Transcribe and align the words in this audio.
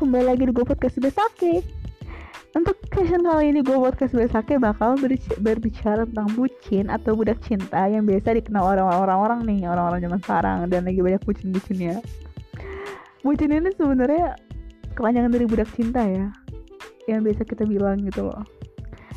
kembali 0.00 0.32
lagi 0.32 0.48
di 0.48 0.52
gue 0.56 0.64
podcast 0.64 0.96
Besake 0.96 1.60
Untuk 2.56 2.72
session 2.88 3.20
kali 3.20 3.52
ini 3.52 3.60
gue 3.60 3.76
podcast 3.76 4.16
Besake 4.16 4.56
bakal 4.56 4.96
berbicara 5.44 6.08
tentang 6.08 6.24
bucin 6.40 6.88
atau 6.88 7.12
budak 7.12 7.36
cinta 7.44 7.84
Yang 7.84 8.08
biasa 8.08 8.40
dikenal 8.40 8.80
orang-orang 8.80 9.44
nih, 9.44 9.68
orang-orang 9.68 10.00
zaman 10.00 10.20
sekarang 10.24 10.56
Dan 10.72 10.88
lagi 10.88 11.04
banyak 11.04 11.20
bucin-bucinnya. 11.20 12.00
Bucin 13.20 13.52
ini 13.52 13.68
sebenarnya 13.76 14.40
kepanjangan 14.96 15.36
dari 15.36 15.44
budak 15.44 15.68
cinta 15.76 16.00
ya 16.00 16.32
Yang 17.04 17.20
biasa 17.20 17.42
kita 17.44 17.68
bilang 17.68 18.00
gitu 18.08 18.24
loh. 18.24 18.40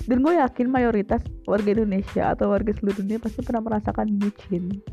Dan 0.04 0.20
gue 0.20 0.36
yakin 0.36 0.68
mayoritas 0.68 1.24
warga 1.48 1.80
Indonesia 1.80 2.36
atau 2.36 2.52
warga 2.52 2.76
seluruh 2.76 3.00
dunia 3.00 3.24
pasti 3.24 3.40
pernah 3.40 3.64
merasakan 3.64 4.20
bucin. 4.20 4.84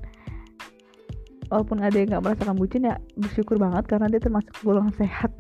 Walaupun 1.51 1.83
ada 1.83 1.99
yang 1.99 2.15
nggak 2.15 2.23
merasakan 2.31 2.55
bucin 2.55 2.87
ya 2.87 2.95
bersyukur 3.19 3.59
banget 3.59 3.91
karena 3.91 4.07
dia 4.07 4.23
termasuk 4.23 4.55
golongan 4.63 4.95
sehat 4.95 5.35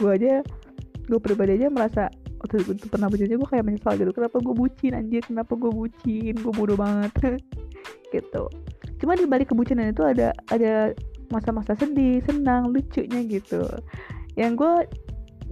gue 0.00 0.10
aja 0.16 0.34
gue 1.10 1.20
pribadi 1.20 1.60
aja 1.60 1.68
merasa 1.68 2.08
waktu 2.40 2.64
itu 2.64 2.88
pernah 2.88 3.12
bucinnya 3.12 3.36
gue 3.36 3.48
kayak 3.50 3.64
menyesal 3.68 3.92
gitu 4.00 4.12
kenapa 4.16 4.40
gue 4.40 4.54
bucin 4.56 4.92
anjir? 4.96 5.20
Kenapa 5.28 5.52
gue 5.58 5.68
bucin? 5.68 6.34
Gue 6.40 6.52
bodoh 6.56 6.78
banget. 6.78 7.12
Gitu. 8.10 8.42
Cuma 8.98 9.14
di 9.14 9.22
balik 9.22 9.54
kebucinan 9.54 9.94
itu 9.94 10.02
ada 10.02 10.34
ada 10.50 10.90
masa-masa 11.30 11.78
sedih 11.78 12.18
senang 12.26 12.74
lucunya 12.74 13.22
gitu. 13.22 13.62
Yang 14.34 14.52
gue 14.58 14.74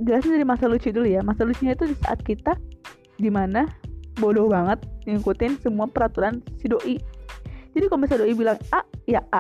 jelasin 0.03 0.35
dari 0.35 0.43
masa 0.43 0.67
lucu 0.67 0.91
dulu 0.91 1.07
ya. 1.07 1.23
Masa 1.23 1.47
lucunya 1.47 1.79
itu 1.79 1.87
di 1.87 1.97
saat 2.03 2.19
kita 2.27 2.59
di 3.15 3.31
mana 3.31 3.63
bodoh 4.19 4.51
banget 4.51 4.83
ngikutin 5.07 5.63
semua 5.63 5.87
peraturan 5.87 6.43
si 6.59 6.67
doi. 6.67 6.99
Jadi 7.79 7.85
kalau 7.87 8.03
misalnya 8.03 8.27
doi 8.27 8.35
bilang 8.35 8.59
A 8.75 8.83
ya 9.07 9.23
A 9.31 9.39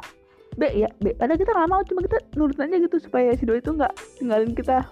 B 0.58 0.62
ya 0.74 0.90
B. 0.98 1.14
Karena 1.14 1.38
kita 1.38 1.54
nggak 1.54 1.70
mau 1.70 1.82
cuma 1.86 2.00
kita 2.02 2.18
nurut 2.34 2.58
aja 2.58 2.76
gitu 2.82 2.96
supaya 2.98 3.30
si 3.38 3.46
doi 3.46 3.62
itu 3.62 3.70
nggak 3.70 3.94
tinggalin 4.18 4.52
kita. 4.58 4.82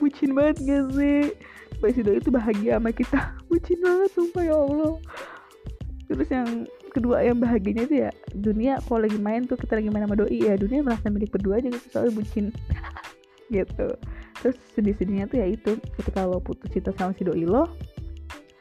Bucin 0.00 0.32
banget 0.32 0.56
gak 0.64 0.84
sih? 0.96 1.36
Supaya 1.76 1.92
si 1.92 2.00
doi 2.00 2.16
itu 2.16 2.32
bahagia 2.32 2.80
sama 2.80 2.90
kita. 2.90 3.20
Bucin 3.52 3.78
banget 3.84 4.10
sumpah 4.16 4.42
ya 4.48 4.56
Allah. 4.56 4.96
Terus 6.08 6.28
yang 6.32 6.48
kedua 6.90 7.22
yang 7.22 7.38
bahagianya 7.38 7.86
itu 7.86 7.96
ya 8.02 8.10
dunia 8.34 8.82
kalau 8.82 9.06
lagi 9.06 9.14
main 9.20 9.46
tuh 9.46 9.54
kita 9.54 9.78
lagi 9.78 9.94
main 9.94 10.10
sama 10.10 10.18
doi 10.18 10.42
ya 10.42 10.58
dunia 10.58 10.82
merasa 10.82 11.06
milik 11.06 11.30
berdua 11.30 11.60
aja 11.60 11.68
gitu 11.68 11.86
soalnya 11.92 12.16
bucin. 12.16 12.46
Gitu. 13.50 13.88
Terus 14.46 14.56
sedih-sedihnya 14.78 15.26
tuh 15.26 15.42
ya 15.42 15.46
itu 15.50 15.74
ketika 15.98 16.22
lo 16.22 16.38
putus 16.38 16.70
cinta 16.70 16.94
sama 16.94 17.10
si 17.18 17.26
doi 17.26 17.42
lo 17.42 17.66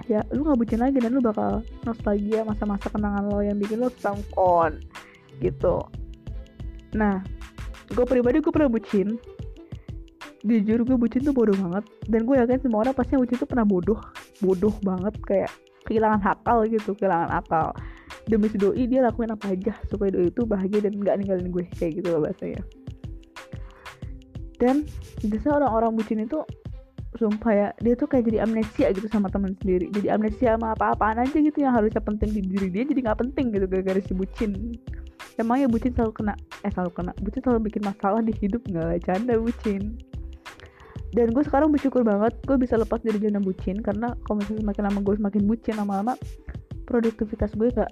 ya 0.10 0.26
lu 0.34 0.42
nggak 0.42 0.58
bucin 0.66 0.82
lagi 0.82 0.98
dan 0.98 1.14
lu 1.14 1.22
bakal 1.22 1.62
nostalgia 1.86 2.42
masa-masa 2.42 2.90
kenangan 2.90 3.30
lo 3.30 3.38
yang 3.46 3.62
bikin 3.62 3.86
lo 3.86 3.94
sangkon. 4.02 4.82
Gitu 5.38 5.99
nah 6.94 7.22
gue 7.90 8.06
pribadi 8.06 8.42
gue 8.42 8.54
pernah 8.54 8.70
bucin. 8.70 9.18
Jujur 10.40 10.88
gue 10.88 10.98
bucin 10.98 11.22
tuh 11.26 11.36
bodoh 11.36 11.58
banget. 11.58 11.84
Dan 12.08 12.24
gue 12.24 12.36
yakin 12.40 12.60
semua 12.64 12.88
orang 12.88 12.96
pasti 12.96 13.20
bucin 13.20 13.38
tuh 13.38 13.50
pernah 13.50 13.68
bodoh. 13.68 14.00
Bodoh 14.40 14.74
banget 14.86 15.14
kayak 15.26 15.52
kehilangan 15.90 16.22
akal 16.24 16.64
gitu 16.70 16.94
kehilangan 16.96 17.32
akal. 17.34 17.74
Demi 18.30 18.46
si 18.50 18.62
doi 18.62 18.86
dia 18.86 19.02
lakuin 19.02 19.34
apa 19.34 19.52
aja 19.52 19.74
supaya 19.90 20.14
doi 20.14 20.30
itu 20.30 20.46
bahagia 20.46 20.86
dan 20.86 20.94
nggak 21.02 21.16
ninggalin 21.18 21.50
gue 21.50 21.66
kayak 21.76 21.98
gitu 22.00 22.08
loh 22.14 22.22
bahasanya. 22.24 22.62
Dan 24.60 24.86
biasanya 25.26 25.66
orang-orang 25.66 25.92
bucin 25.98 26.20
itu 26.22 26.40
sumpah 27.18 27.52
ya 27.52 27.68
dia 27.82 27.98
tuh 27.98 28.06
kayak 28.06 28.30
jadi 28.30 28.46
amnesia 28.46 28.94
gitu 28.94 29.10
sama 29.10 29.34
teman 29.34 29.58
sendiri. 29.58 29.90
Jadi 29.90 30.08
amnesia 30.14 30.56
sama 30.56 30.78
apa-apaan 30.78 31.26
aja 31.26 31.38
gitu 31.42 31.58
yang 31.58 31.74
harusnya 31.74 32.00
penting 32.04 32.38
di 32.38 32.42
diri 32.46 32.70
dia 32.70 32.84
jadi 32.86 33.10
nggak 33.10 33.20
penting 33.26 33.50
gitu 33.50 33.66
gara-gara 33.66 34.00
si 34.04 34.14
bucin 34.14 34.78
emangnya 35.40 35.72
bucin 35.72 35.96
selalu 35.96 36.14
kena 36.14 36.34
eh 36.68 36.72
selalu 36.72 36.92
kena. 36.92 37.12
Bucin 37.24 37.42
selalu 37.42 37.72
bikin 37.72 37.84
masalah 37.88 38.22
di 38.22 38.34
hidup 38.36 38.62
nggak? 38.68 39.08
Canda 39.08 39.40
bucin. 39.40 39.96
Dan 41.10 41.34
gue 41.34 41.42
sekarang 41.42 41.74
bersyukur 41.74 42.06
banget 42.06 42.38
gue 42.46 42.58
bisa 42.62 42.78
lepas 42.78 43.02
dari 43.02 43.18
zona 43.18 43.42
bucin 43.42 43.82
karena 43.82 44.14
kalau 44.28 44.44
misalnya 44.44 44.62
semakin 44.62 44.84
lama 44.86 45.00
gue 45.02 45.16
semakin 45.18 45.42
bucin 45.50 45.74
lama-lama 45.74 46.14
produktivitas 46.86 47.50
gue 47.58 47.74
gak 47.74 47.90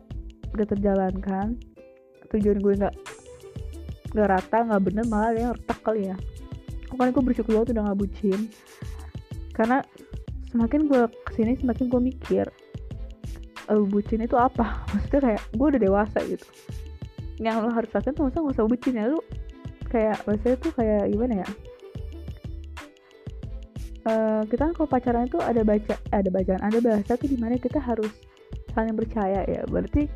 gak 0.54 0.68
terjalankan 0.78 1.58
tujuan 2.30 2.62
gue 2.62 2.74
gak 2.78 2.94
gak 4.14 4.28
rata 4.30 4.58
gak 4.70 4.82
bener 4.86 5.06
malah 5.10 5.34
yang 5.34 5.54
retak 5.58 5.80
kali 5.82 6.14
ya. 6.14 6.16
Makanya 6.94 7.12
gue 7.18 7.24
bersyukur 7.26 7.52
banget 7.58 7.70
udah 7.74 7.84
gak 7.90 8.00
bucin. 8.06 8.40
Karena 9.58 9.82
semakin 10.54 10.86
gue 10.86 11.02
ke 11.26 11.32
sini 11.34 11.58
semakin 11.58 11.86
gue 11.90 12.02
mikir 12.14 12.46
uh, 13.74 13.82
bucin 13.82 14.22
itu 14.22 14.38
apa? 14.38 14.86
Maksudnya 14.94 15.22
kayak 15.34 15.42
gue 15.58 15.68
udah 15.74 15.82
dewasa 15.82 16.22
gitu 16.22 16.46
yang 17.38 17.62
lo 17.62 17.70
harus 17.70 17.90
lakukan 17.94 18.14
tuh 18.18 18.24
masa 18.30 18.38
gak 18.42 18.54
usah 18.58 18.66
bucin 18.66 18.98
ya 18.98 19.06
lu 19.10 19.20
kayak 19.88 20.18
biasanya 20.26 20.58
tuh 20.60 20.72
kayak 20.74 21.04
gimana 21.14 21.34
ya? 21.46 21.50
Uh, 24.08 24.42
kita 24.48 24.72
kan 24.72 24.74
kalau 24.74 24.88
pacaran 24.88 25.28
itu 25.28 25.40
ada 25.44 25.62
baca 25.68 25.96
ada 26.16 26.30
bacaan 26.32 26.62
ada 26.64 26.80
bahasa 26.80 27.20
tuh 27.20 27.28
di 27.28 27.36
mana 27.36 27.60
kita 27.60 27.80
harus 27.80 28.12
saling 28.72 28.96
percaya 28.96 29.44
ya. 29.46 29.62
Berarti 29.68 30.08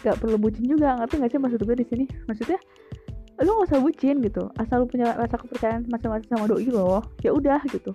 gak 0.00 0.16
perlu 0.18 0.40
bucin 0.40 0.64
juga 0.64 0.96
ngerti 1.00 1.14
gak 1.20 1.30
sih 1.32 1.40
maksud 1.40 1.60
gue 1.64 1.76
di 1.76 1.86
sini? 1.86 2.04
Maksudnya 2.26 2.58
lu 3.40 3.50
gak 3.60 3.72
usah 3.72 3.80
bucin 3.80 4.20
gitu 4.20 4.52
asal 4.60 4.84
lu 4.84 4.86
punya 4.88 5.16
rasa 5.16 5.40
kepercayaan 5.40 5.88
masing-masing 5.88 6.28
sama 6.28 6.44
doi 6.48 6.68
lo 6.68 7.04
ya 7.24 7.32
udah 7.32 7.60
gitu. 7.72 7.92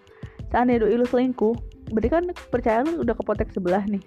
Seandainya 0.49 0.85
doi 0.85 0.95
lu 0.97 1.05
selingkuh 1.05 1.55
berarti 1.93 2.09
kan 2.09 2.23
percayaan 2.49 2.85
lu 2.89 3.05
udah 3.05 3.13
kepotek 3.17 3.49
sebelah 3.53 3.83
nih. 3.85 4.01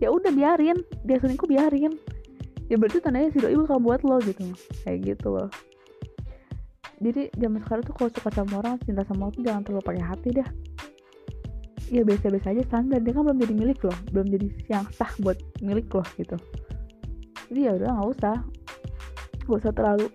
Ya 0.00 0.08
udah 0.12 0.32
biarin 0.32 0.80
dia 1.04 1.16
selingkuh 1.20 1.48
biarin 1.48 1.96
ya 2.72 2.80
berarti 2.80 3.04
tandanya 3.04 3.28
si 3.28 3.38
doi 3.44 3.52
bakal 3.52 3.84
buat 3.84 4.00
lo 4.00 4.16
gitu. 4.24 4.48
Kayak 4.88 4.98
gitu 5.04 5.28
loh. 5.36 5.52
Jadi 7.04 7.28
zaman 7.36 7.60
sekarang 7.60 7.84
tuh 7.84 7.94
kalau 8.00 8.10
suka 8.16 8.30
sama 8.32 8.54
orang 8.64 8.74
cinta 8.80 9.04
sama 9.04 9.28
orang 9.28 9.34
tuh 9.36 9.44
jangan 9.44 9.62
terlalu 9.68 9.84
pakai 9.84 10.04
hati 10.06 10.28
dah 10.32 10.48
ya 11.92 12.00
biasa-biasa 12.08 12.48
aja 12.56 12.62
standar. 12.64 13.04
Dia 13.04 13.12
kan 13.12 13.28
belum 13.28 13.38
jadi 13.44 13.54
milik 13.60 13.78
loh. 13.84 13.98
Belum 14.08 14.26
jadi 14.32 14.46
yang 14.72 14.88
sah 14.96 15.12
buat 15.20 15.36
milik 15.60 15.92
loh 15.92 16.06
gitu. 16.16 16.36
Jadi 17.52 17.60
ya 17.60 17.76
udah 17.76 17.88
nggak 17.92 18.08
usah. 18.16 18.36
Nggak 19.44 19.58
usah 19.60 19.72
terlalu 19.76 20.06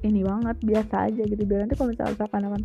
ini 0.00 0.24
banget 0.24 0.56
biasa 0.64 0.94
aja 1.12 1.22
gitu. 1.28 1.42
Biar 1.44 1.68
nanti 1.68 1.76
kalau 1.76 1.92
misalnya 1.92 2.16
seakan 2.16 2.64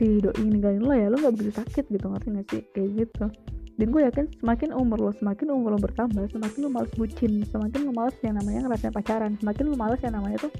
si 0.00 0.24
doi 0.24 0.40
ninggalin 0.40 0.80
lo 0.80 0.94
ya 0.96 1.12
lo 1.12 1.20
nggak 1.20 1.34
begitu 1.36 1.52
sakit 1.60 1.84
gitu. 1.92 2.06
Ngerti 2.08 2.28
gak 2.32 2.46
sih? 2.48 2.62
Kayak 2.72 2.88
gitu 2.96 3.26
dan 3.74 3.86
gue 3.90 4.02
yakin 4.06 4.24
semakin 4.38 4.70
umur 4.70 4.98
lo 4.98 5.10
semakin 5.18 5.50
umur 5.50 5.74
lo 5.74 5.78
bertambah 5.82 6.30
semakin 6.30 6.58
lo 6.62 6.70
males 6.70 6.92
bucin 6.94 7.42
semakin 7.42 7.90
lo 7.90 7.92
males 7.92 8.14
yang 8.22 8.38
namanya 8.38 8.70
ngerasain 8.70 8.94
pacaran 8.94 9.34
semakin 9.42 9.64
lo 9.66 9.74
males 9.74 10.00
yang 10.02 10.14
namanya 10.14 10.38
tuh 10.46 10.52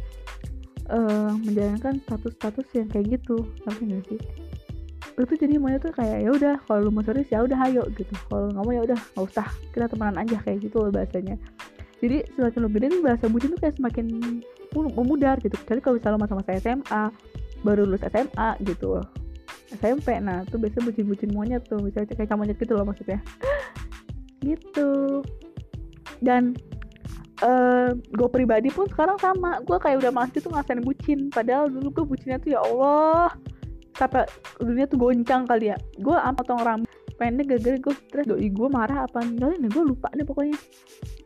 uh, 0.91 1.32
menjalankan 1.44 2.00
status-status 2.04 2.66
yang 2.76 2.88
kayak 2.91 3.20
gitu. 3.20 3.47
Ngerti 3.64 3.84
gak 3.88 4.03
sih? 4.10 4.20
Lo 5.14 5.22
tuh 5.30 5.38
jadi 5.38 5.54
maunya 5.62 5.78
tuh 5.78 5.94
kayak 5.94 6.26
ya 6.26 6.30
udah 6.34 6.54
kalau 6.66 6.80
lo 6.88 6.91
mau 6.91 7.04
serius 7.06 7.30
ya 7.30 7.47
udah 7.47 7.58
ayo 7.70 7.86
gitu. 7.94 8.14
Kalau 8.26 8.50
nggak 8.50 8.64
mau 8.66 8.74
ya 8.74 8.82
udah 8.82 8.98
nggak 8.98 9.24
usah. 9.30 9.47
Kita 9.70 9.86
temenan 9.86 10.16
aja 10.19 10.36
kayak 10.42 10.58
gitu 10.64 10.76
loh 10.82 10.91
bahasanya. 10.91 11.36
Jadi 12.03 12.26
semakin 12.34 12.58
lo 12.60 12.69
gede 12.69 12.86
bahasa 13.00 13.24
bucin 13.30 13.54
tuh 13.54 13.60
kayak 13.62 13.76
semakin 13.78 14.06
memudar 14.74 15.38
gitu. 15.38 15.54
Kecuali 15.54 15.80
kalau 15.80 15.94
misalnya 16.03 16.19
masa-masa 16.26 16.50
SMA 16.58 17.03
baru 17.62 17.86
lulus 17.86 18.03
SMA 18.04 18.48
gitu 18.66 19.00
SMP 19.72 20.20
nah 20.20 20.44
tuh 20.44 20.60
biasa 20.60 20.84
bucin-bucin 20.84 21.30
monyet 21.32 21.64
tuh 21.64 21.80
misalnya 21.80 22.12
kayak 22.12 22.36
monyet 22.36 22.56
gitu 22.60 22.76
loh 22.76 22.84
maksudnya. 22.84 23.20
Gitu. 24.44 25.25
Dan 26.20 26.52
uh, 27.41 27.97
gue 27.97 28.28
pribadi 28.28 28.69
pun 28.69 28.84
sekarang 28.84 29.16
sama 29.16 29.60
gue 29.64 29.78
kayak 29.80 30.04
udah 30.04 30.12
masih 30.12 30.44
tuh 30.44 30.53
ngasain 30.53 30.84
bucin. 30.84 31.32
Padahal 31.32 31.72
dulu 31.72 31.88
gue 32.03 32.04
bucinnya 32.04 32.36
tuh 32.36 32.53
ya 32.53 32.60
Allah 32.60 33.32
sampai 33.94 34.26
dunia 34.60 34.84
tuh 34.84 35.00
goncang 35.00 35.48
kali 35.48 35.72
ya. 35.72 35.76
Gue 35.97 36.12
apa 36.12 36.44
potong 36.44 36.60
rambut 36.60 36.91
pendek 37.16 37.56
gara-gara 37.56 37.78
gue 37.80 37.94
stres. 37.97 38.26
Doi 38.28 38.53
gue 38.53 38.69
marah 38.69 39.08
apa 39.08 39.24
enggak 39.24 39.56
nih 39.56 39.70
gue 39.72 39.84
lupa 39.88 40.12
deh 40.12 40.26
pokoknya. 40.28 40.56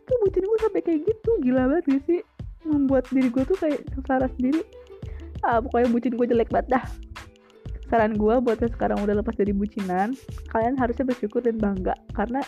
Tuh 0.06 0.16
bucin 0.22 0.44
gue 0.46 0.58
sampai 0.62 0.80
kayak 0.86 1.00
gitu 1.10 1.30
gila 1.42 1.62
banget 1.66 2.06
sih? 2.06 2.20
Membuat 2.62 3.10
diri 3.10 3.34
gue 3.34 3.42
tuh 3.42 3.58
kayak 3.58 3.82
sengsara 3.98 4.30
sendiri. 4.38 4.62
Ah 5.42 5.58
pokoknya 5.58 5.90
bucin 5.90 6.14
gue 6.14 6.26
jelek 6.30 6.54
banget 6.54 6.78
dah 6.78 6.86
saran 7.88 8.14
gue 8.16 8.34
buat 8.44 8.60
yang 8.60 8.72
sekarang 8.72 8.98
udah 9.00 9.16
lepas 9.20 9.34
dari 9.36 9.52
bucinan 9.56 10.12
kalian 10.52 10.76
harusnya 10.76 11.08
bersyukur 11.08 11.40
dan 11.40 11.56
bangga. 11.56 11.96
Karena 12.12 12.44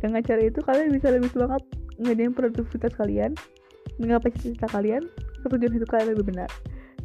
dengan 0.00 0.20
cara 0.24 0.40
itu 0.44 0.60
kalian 0.64 0.92
bisa 0.92 1.12
lebih 1.12 1.28
semangat 1.32 1.62
ngadain 2.00 2.32
produktivitas 2.32 2.92
kalian 2.96 3.32
menggapai 3.98 4.30
cita-cita 4.36 4.68
kalian 4.70 5.02
ketujuan 5.44 5.72
hidup 5.76 5.88
kalian 5.92 6.08
lebih 6.16 6.26
benar. 6.34 6.50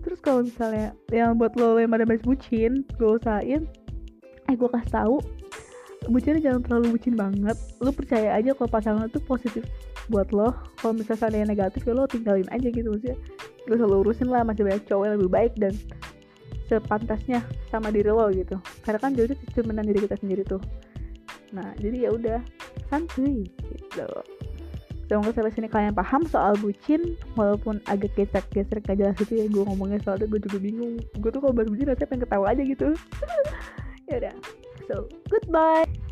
Terus 0.03 0.19
kalau 0.19 0.43
misalnya 0.43 0.91
yang 1.11 1.39
buat 1.39 1.55
lo 1.55 1.79
yang 1.79 1.91
pada 1.91 2.03
bucin 2.03 2.83
gue 2.99 3.09
usahain 3.19 3.63
eh 4.51 4.55
gue 4.59 4.69
kasih 4.69 4.91
tahu 4.91 5.15
bucinnya 6.11 6.43
jangan 6.43 6.61
terlalu 6.67 6.99
bucin 6.99 7.15
banget. 7.15 7.57
Lo 7.79 7.95
percaya 7.95 8.35
aja 8.35 8.51
kalau 8.51 8.69
pasangan 8.71 9.07
itu 9.07 9.19
positif 9.23 9.63
buat 10.11 10.31
lo. 10.35 10.51
Kalau 10.79 10.93
misalnya 10.95 11.47
yang 11.47 11.51
negatif 11.51 11.87
ya 11.87 11.95
lo 11.95 12.03
tinggalin 12.07 12.47
aja 12.51 12.67
gitu 12.67 12.87
maksudnya. 12.91 13.15
Gak 13.63 13.79
usah 13.79 13.87
lo 13.87 14.03
urusin 14.03 14.27
lah 14.27 14.43
masih 14.43 14.67
banyak 14.67 14.83
cowok 14.83 15.03
yang 15.07 15.15
lebih 15.15 15.31
baik 15.31 15.53
dan 15.55 15.73
sepantasnya 16.67 17.43
sama 17.69 17.89
diri 17.89 18.09
lo 18.09 18.27
gitu. 18.31 18.59
Karena 18.83 18.99
kan 18.99 19.11
jodoh 19.15 19.35
cerminan 19.53 19.85
diri 19.87 20.03
kita 20.03 20.15
sendiri 20.19 20.43
tuh. 20.47 20.61
Nah 21.53 21.75
jadi 21.79 22.07
ya 22.07 22.09
udah 22.13 22.39
santuy 22.87 23.47
gitu. 23.71 24.07
Semoga 25.11 25.35
sampai 25.35 25.53
sini 25.53 25.67
kalian 25.67 25.93
paham 25.93 26.23
soal 26.25 26.55
bucin 26.57 27.19
walaupun 27.35 27.83
agak 27.91 28.15
gesek-gesek 28.15 28.87
gak 28.87 28.97
jelas 28.97 29.13
gitu 29.19 29.35
ya 29.35 29.45
gue 29.51 29.63
ngomongnya 29.67 29.99
soalnya 30.01 30.25
gue 30.31 30.41
juga 30.41 30.57
bingung. 30.63 30.97
Gue 31.19 31.29
tuh 31.29 31.43
kalau 31.43 31.53
bahas 31.53 31.69
bucin 31.69 31.85
rasanya 31.91 32.09
pengen 32.09 32.23
ketawa 32.25 32.45
aja 32.51 32.63
gitu. 32.63 32.87
Ya 34.03 34.19
udah 34.19 34.35
so 34.91 35.07
goodbye 35.31 36.02